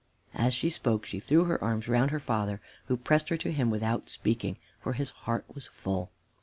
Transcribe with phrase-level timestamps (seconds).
[0.33, 3.69] As she spoke, she threw her arms round her father, who pressed her to him
[3.69, 6.09] without speaking, for his heart was full.